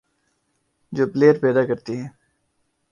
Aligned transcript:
جو 0.93 1.03
پلئیر 1.13 1.35
پیدا 1.39 1.65
کرتی 1.65 1.93
ہے، 1.99 2.07